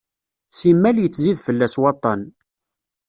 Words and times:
Simmal 0.57 0.97
yettzid 1.01 1.37
fell-as 1.45 1.75
waṭṭan. 1.81 2.21